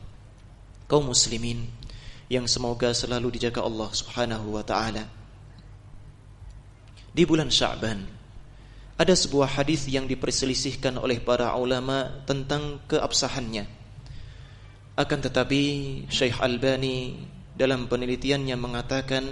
Kaum 0.92 1.08
muslimin 1.08 1.72
yang 2.28 2.52
semoga 2.52 2.92
selalu 2.92 3.40
dijaga 3.40 3.64
Allah 3.64 3.88
Subhanahu 3.96 4.60
wa 4.60 4.64
taala. 4.68 5.08
Di 7.16 7.24
bulan 7.24 7.48
Sya'ban 7.48 8.15
Ada 8.96 9.12
sebuah 9.12 9.60
hadis 9.60 9.92
yang 9.92 10.08
diperselisihkan 10.08 10.96
oleh 10.96 11.20
para 11.20 11.52
ulama 11.60 12.24
tentang 12.24 12.80
keabsahannya. 12.88 13.68
Akan 14.96 15.20
tetapi 15.20 15.64
Syekh 16.08 16.40
Albani 16.40 17.20
dalam 17.60 17.92
penelitiannya 17.92 18.56
mengatakan 18.56 19.28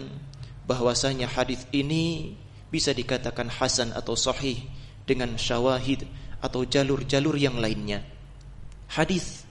bahwasanya 0.68 1.32
hadis 1.32 1.64
ini 1.72 2.36
bisa 2.68 2.92
dikatakan 2.92 3.48
hasan 3.48 3.96
atau 3.96 4.20
sahih 4.20 4.60
dengan 5.08 5.40
syawahid 5.40 6.04
atau 6.44 6.68
jalur-jalur 6.68 7.40
yang 7.40 7.56
lainnya. 7.56 8.04
Hadis 8.92 9.48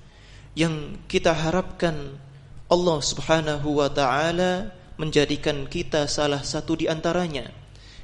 yang 0.53 1.01
kita 1.09 1.33
harapkan 1.33 2.21
Allah 2.69 2.99
Subhanahu 3.01 3.81
wa 3.81 3.89
taala 3.89 4.77
menjadikan 5.01 5.65
kita 5.73 6.05
salah 6.05 6.45
satu 6.45 6.77
di 6.77 6.85
antaranya 6.85 7.62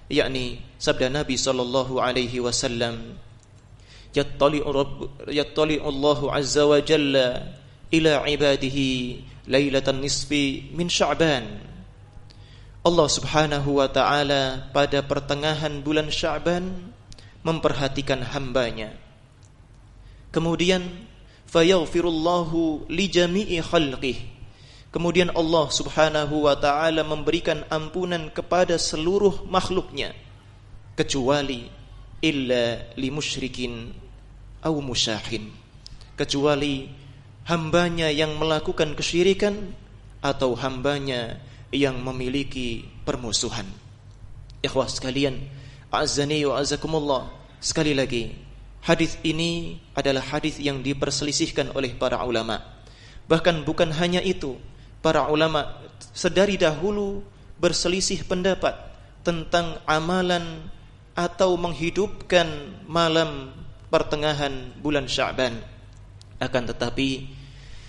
yakni 0.09 0.61
sabda 0.81 1.13
Nabi 1.13 1.37
sallallahu 1.37 2.01
alaihi 2.01 2.41
wasallam 2.41 3.17
yattali 4.17 4.65
rabb 4.65 5.29
yattali 5.29 5.77
Allah 5.77 6.19
azza 6.33 6.65
wa 6.65 6.81
jalla 6.81 7.45
ila 7.93 8.25
ibadihi 8.25 9.21
lailatan 9.49 10.01
nisfi 10.01 10.73
min 10.73 10.89
sya'ban. 10.89 11.45
Allah 12.89 13.09
subhanahu 13.11 13.85
wa 13.85 13.89
ta'ala 13.91 14.73
pada 14.73 15.05
pertengahan 15.05 15.85
bulan 15.85 16.09
Sya'ban 16.09 16.89
memperhatikan 17.45 18.23
hambanya. 18.33 18.97
Kemudian 20.33 20.87
fayaghfirullahu 21.53 22.89
li 22.89 23.13
jami'i 23.13 23.61
khalqihi 23.61 24.38
Kemudian 24.89 25.29
Allah 25.37 25.69
subhanahu 25.69 26.49
wa 26.49 26.57
ta'ala 26.57 27.05
memberikan 27.05 27.61
ampunan 27.69 28.33
kepada 28.33 28.81
seluruh 28.81 29.45
makhluknya 29.45 30.17
Kecuali 30.97 31.69
illa 32.25 32.89
li 32.97 33.09
musyrikin 33.13 33.93
au 34.65 34.81
musyahin 34.81 35.53
Kecuali 36.17 36.89
hambanya 37.45 38.09
yang 38.09 38.41
melakukan 38.41 38.97
kesyirikan 38.97 39.77
Atau 40.25 40.57
hambanya 40.57 41.37
yang 41.69 42.01
memiliki 42.01 42.89
permusuhan. 43.05 43.69
Ikhwah 44.65 44.89
sekalian 44.89 45.37
A'azani 45.93 46.49
wa 46.49 46.57
azakumullah 46.57 47.29
Sekali 47.61 47.93
lagi 47.93 48.49
Hadis 48.89 49.19
ini 49.27 49.77
adalah 49.93 50.23
hadis 50.23 50.57
yang 50.63 50.81
diperselisihkan 50.81 51.75
oleh 51.75 51.99
para 51.99 52.23
ulama. 52.23 52.63
Bahkan 53.27 53.67
bukan 53.67 53.91
hanya 53.99 54.23
itu 54.23 54.57
para 55.03 55.27
ulama 55.31 55.79
sedari 56.15 56.59
dahulu 56.59 57.23
berselisih 57.59 58.27
pendapat 58.27 58.75
tentang 59.23 59.79
amalan 59.85 60.71
atau 61.19 61.59
menghidupkan 61.59 62.47
malam 62.87 63.51
pertengahan 63.91 64.71
bulan 64.79 65.11
Sya'ban. 65.11 65.59
Akan 66.39 66.71
tetapi 66.71 67.27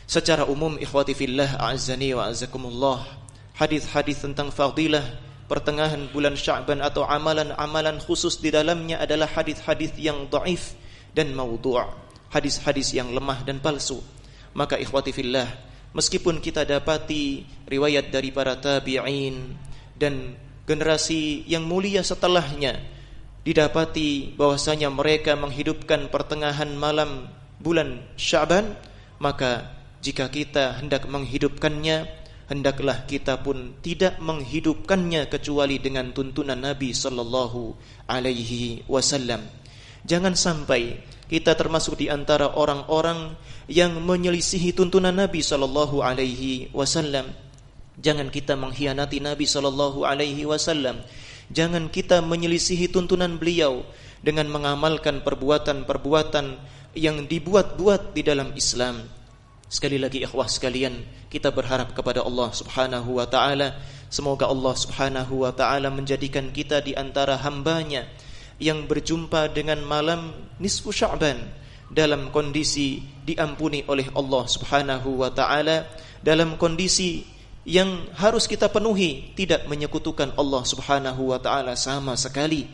secara 0.09 0.49
umum 0.49 0.73
ikhwati 0.81 1.13
fillah 1.13 1.61
a'azzani 1.61 2.17
wa 2.17 2.25
azakumullah 2.25 3.05
hadis-hadis 3.53 4.25
tentang 4.25 4.49
fadilah 4.49 5.05
pertengahan 5.45 6.09
bulan 6.09 6.33
Sya'ban 6.33 6.81
atau 6.81 7.05
amalan-amalan 7.05 8.01
khusus 8.01 8.41
di 8.41 8.49
dalamnya 8.49 8.97
adalah 8.97 9.29
hadis-hadis 9.29 9.93
yang 10.01 10.25
dhaif 10.33 10.73
dan 11.13 11.33
maudhu', 11.37 11.85
hadis-hadis 12.33 12.97
yang 12.97 13.13
lemah 13.13 13.45
dan 13.45 13.61
palsu. 13.61 14.01
Maka 14.57 14.81
ikhwati 14.81 15.13
fillah 15.13 15.68
Meskipun 15.89 16.37
kita 16.37 16.69
dapati 16.69 17.45
riwayat 17.65 18.13
dari 18.13 18.29
para 18.29 18.61
tabi'in 18.61 19.57
dan 19.97 20.37
generasi 20.69 21.49
yang 21.49 21.65
mulia 21.65 22.05
setelahnya 22.05 22.77
didapati 23.41 24.37
bahwasanya 24.37 24.93
mereka 24.93 25.33
menghidupkan 25.33 26.13
pertengahan 26.13 26.69
malam 26.77 27.33
bulan 27.57 28.05
Syaban, 28.13 28.77
maka 29.17 29.73
jika 30.05 30.29
kita 30.29 30.77
hendak 30.77 31.09
menghidupkannya, 31.09 32.05
hendaklah 32.47 33.09
kita 33.09 33.41
pun 33.41 33.73
tidak 33.81 34.21
menghidupkannya 34.21 35.25
kecuali 35.25 35.81
dengan 35.81 36.13
tuntunan 36.13 36.61
Nabi 36.61 36.93
sallallahu 36.93 37.73
alaihi 38.05 38.85
wasallam. 38.85 39.41
Jangan 40.05 40.37
sampai 40.37 41.01
kita 41.29 41.53
termasuk 41.53 42.01
di 42.01 42.09
antara 42.09 42.57
orang-orang 42.57 43.37
yang 43.69 44.01
menyelisihi 44.01 44.73
tuntunan 44.73 45.13
Nabi 45.13 45.45
sallallahu 45.45 46.01
alaihi 46.01 46.73
wasallam. 46.73 47.29
Jangan 48.01 48.33
kita 48.33 48.57
mengkhianati 48.57 49.21
Nabi 49.21 49.45
sallallahu 49.45 50.09
alaihi 50.09 50.49
wasallam. 50.49 51.05
Jangan 51.53 51.93
kita 51.93 52.25
menyelisihi 52.25 52.89
tuntunan 52.89 53.37
beliau 53.37 53.85
dengan 54.25 54.49
mengamalkan 54.49 55.21
perbuatan-perbuatan 55.21 56.57
yang 56.97 57.29
dibuat-buat 57.29 58.17
di 58.17 58.25
dalam 58.25 58.49
Islam. 58.57 59.05
Sekali 59.69 60.01
lagi 60.01 60.25
ikhwah 60.25 60.49
sekalian, 60.49 60.97
kita 61.29 61.53
berharap 61.53 61.93
kepada 61.93 62.25
Allah 62.25 62.49
Subhanahu 62.49 63.21
wa 63.21 63.29
taala 63.29 63.77
semoga 64.09 64.49
Allah 64.49 64.73
Subhanahu 64.73 65.45
wa 65.45 65.53
taala 65.53 65.93
menjadikan 65.93 66.49
kita 66.49 66.81
di 66.81 66.97
antara 66.97 67.37
hambanya 67.37 68.09
yang 68.59 68.85
berjumpa 68.85 69.55
dengan 69.55 69.79
malam 69.87 70.35
nisfu 70.59 70.91
Sya'ban 70.91 71.39
dalam 71.89 72.29
kondisi 72.29 73.01
diampuni 73.25 73.81
oleh 73.89 74.11
Allah 74.13 74.43
Subhanahu 74.45 75.25
wa 75.25 75.31
taala 75.33 75.89
dalam 76.21 76.59
kondisi 76.59 77.25
yang 77.65 78.11
harus 78.19 78.45
kita 78.45 78.69
penuhi 78.69 79.33
tidak 79.33 79.65
menyekutukan 79.65 80.35
Allah 80.37 80.63
Subhanahu 80.67 81.33
wa 81.33 81.39
taala 81.41 81.73
sama 81.79 82.13
sekali 82.19 82.69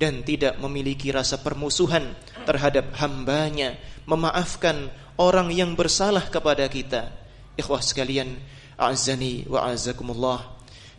dan 0.00 0.24
tidak 0.24 0.56
memiliki 0.56 1.12
rasa 1.12 1.40
permusuhan 1.40 2.16
terhadap 2.48 2.96
hambanya 2.96 3.76
memaafkan 4.08 4.88
orang 5.20 5.52
yang 5.52 5.76
bersalah 5.76 6.24
kepada 6.32 6.64
kita. 6.72 7.12
Ikhwah 7.60 7.84
sekalian 7.84 8.40
a'azzani 8.80 9.44
wa 9.44 9.68
a'azzakumullah. 9.68 10.40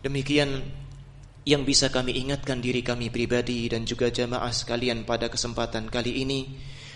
Demikian 0.05 0.61
yang 1.41 1.65
bisa 1.65 1.89
kami 1.89 2.13
ingatkan 2.21 2.61
diri 2.61 2.85
kami 2.85 3.09
pribadi 3.09 3.65
dan 3.65 3.81
juga 3.81 4.13
jamaah 4.13 4.53
sekalian 4.53 5.03
pada 5.07 5.25
kesempatan 5.25 5.89
kali 5.89 6.21
ini. 6.21 6.45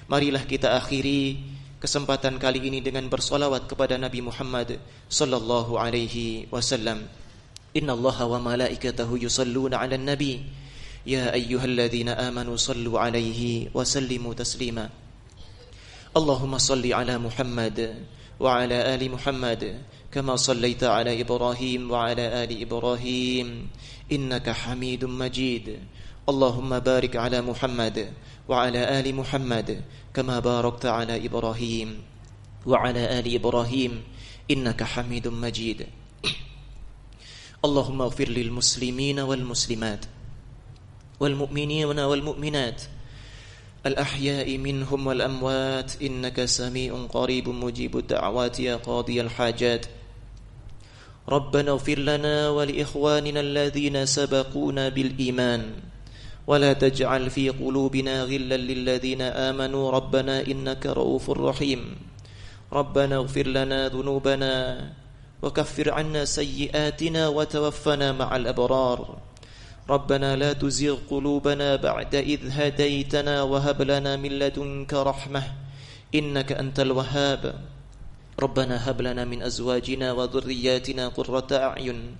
Marilah 0.05 0.45
kita 0.45 0.77
akhiri 0.77 1.41
kesempatan 1.81 2.37
kali 2.37 2.61
ini 2.61 2.77
dengan 2.81 3.09
bersolawat 3.09 3.65
kepada 3.65 3.97
Nabi 3.97 4.21
Muhammad 4.21 4.77
sallallahu 5.09 5.81
alaihi 5.81 6.45
wasallam. 6.53 7.09
Inna 7.73 7.97
Allah 7.97 8.17
wa 8.23 8.39
malaikatahu 8.53 9.17
yusalluna 9.17 9.81
ala 9.81 9.97
nabi. 9.97 10.45
Ya 11.05 11.33
ayyuhalladzina 11.33 12.17
amanu 12.17 12.57
sallu 12.57 12.97
alaihi 12.97 13.69
Wasallimu 13.73 14.33
taslima. 14.33 14.89
Allahumma 16.15 16.61
salli 16.61 16.95
ala 16.95 17.19
Muhammad 17.19 17.77
wa 18.39 18.63
ala 18.63 18.95
ali 18.95 19.11
Muhammad 19.11 19.85
kama 20.07 20.39
sallaita 20.39 20.95
ala 20.95 21.11
Ibrahim 21.11 21.91
wa 21.91 22.07
ala 22.07 22.47
ali 22.47 22.63
Ibrahim. 22.63 23.67
إنك 24.11 24.49
حميد 24.49 25.05
مجيد. 25.05 25.79
اللهم 26.29 26.79
بارك 26.79 27.15
على 27.15 27.41
محمد 27.41 28.13
وعلى 28.49 28.99
آل 28.99 29.15
محمد 29.15 29.81
كما 30.13 30.39
باركت 30.39 30.85
على 30.85 31.25
إبراهيم 31.25 32.01
وعلى 32.65 33.19
آل 33.19 33.35
إبراهيم. 33.35 34.03
إنك 34.51 34.83
حميد 34.83 35.27
مجيد. 35.27 35.85
اللهم 37.65 38.01
اغفر 38.01 38.29
للمسلمين 38.29 39.19
والمسلمات 39.19 40.05
والمؤمنين 41.19 41.99
والمؤمنات. 41.99 42.81
الأحياء 43.85 44.57
منهم 44.57 45.07
والأموات. 45.07 46.01
إنك 46.01 46.45
سميع 46.45 47.05
قريب 47.09 47.49
مجيب 47.49 47.97
الدعوات 47.97 48.59
يا 48.59 48.75
قاضي 48.75 49.21
الحاجات. 49.21 49.85
ربنا 51.25 51.71
اغفر 51.71 51.99
لنا 51.99 52.49
ولإخواننا 52.49 53.39
الذين 53.39 54.05
سبقونا 54.05 54.89
بالإيمان 54.89 55.61
ولا 56.47 56.73
تجعل 56.73 57.29
في 57.29 57.49
قلوبنا 57.49 58.23
غلا 58.23 58.57
للذين 58.57 59.21
آمنوا. 59.21 59.91
ربنا 59.91 60.45
إنك 60.45 60.85
رؤوف 60.85 61.29
رحيم. 61.29 61.81
ربنا 62.73 63.15
اغفر 63.15 63.47
لنا 63.47 63.89
ذنوبنا 63.89 64.53
وكفر 65.41 65.93
عنا 65.93 66.25
سيئاتنا 66.25 67.27
وتوفنا 67.27 68.11
مع 68.11 68.35
الأبرار. 68.35 69.17
ربنا 69.89 70.35
لا 70.35 70.53
تزغ 70.53 70.97
قلوبنا 71.09 71.75
بعد 71.75 72.15
إذ 72.15 72.41
هديتنا 72.53 73.41
وهب 73.41 73.81
لنا 73.81 74.17
من 74.17 74.31
لدنك 74.39 74.93
رحمة 74.93 75.43
إنك 76.15 76.51
أنت 76.51 76.79
الوهاب. 76.79 77.43
ربنا 78.35 78.89
هب 78.89 79.01
لنا 79.01 79.25
من 79.25 79.41
أزواجنا 79.41 80.11
وذرياتنا 80.11 81.07
قرة 81.07 81.47
أعين 81.51 82.15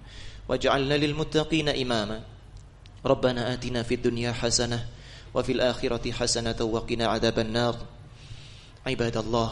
واجعلنا 0.50 0.94
للمتقين 0.94 1.70
إماما. 1.70 2.24
ربنا 3.06 3.54
آتنا 3.54 3.84
في 3.84 3.94
الدنيا 3.96 4.32
حسنة 4.32 4.88
وفي 5.34 5.52
الآخرة 5.52 6.12
حسنة 6.12 6.56
وقنا 6.62 7.06
عذاب 7.06 7.40
النار. 7.40 7.76
عباد 8.88 9.18
الله 9.18 9.52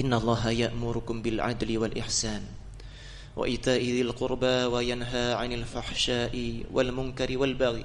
إن 0.00 0.14
الله 0.14 0.50
يأمركم 0.50 1.22
بالعدل 1.22 1.78
والإحسان 1.78 2.42
وإيتاء 3.36 3.80
ذي 3.80 4.02
القربى 4.02 4.64
وينهى 4.64 5.32
عن 5.34 5.52
الفحشاء 5.52 6.64
والمنكر 6.72 7.38
والبغي 7.38 7.84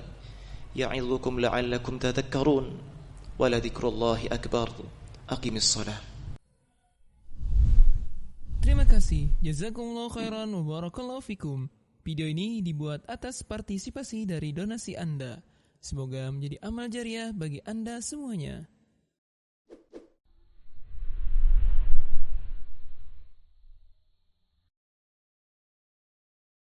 يعظكم 0.76 1.39
لعلكم 1.39 1.97
تذكرون. 1.97 2.78
ولذكر 3.39 3.88
الله 3.88 4.21
أكبر. 4.32 4.69
أقم 5.30 5.56
الصلاة. 5.56 6.11
Terima 8.62 8.86
kasih. 8.86 9.34
Jazakumullah 9.41 10.13
khairan 10.13 10.54
wa 10.54 10.62
barakallahu 10.62 11.26
fikum. 11.26 11.65
Video 12.06 12.30
ini 12.30 12.62
dibuat 12.62 13.02
atas 13.10 13.41
partisipasi 13.41 14.30
dari 14.30 14.54
donasi 14.54 14.93
Anda. 14.93 15.41
Semoga 15.82 16.30
menjadi 16.30 16.62
amal 16.62 16.86
jariah 16.93 17.34
bagi 17.34 17.58
Anda 17.65 17.97
semuanya. 18.06 18.69